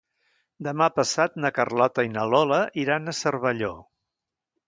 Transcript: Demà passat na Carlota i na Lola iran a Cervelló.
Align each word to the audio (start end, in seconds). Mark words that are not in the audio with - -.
Demà 0.67 0.85
passat 0.95 1.35
na 1.43 1.51
Carlota 1.57 2.05
i 2.09 2.11
na 2.15 2.25
Lola 2.31 2.59
iran 2.87 3.07
a 3.13 3.17
Cervelló. 3.21 3.73